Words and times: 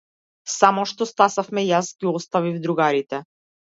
Само 0.53 0.85
што 0.93 1.07
стасавме 1.11 1.65
јас 1.67 1.93
ги 1.99 2.09
оставив 2.15 2.59
другарите. 2.65 3.21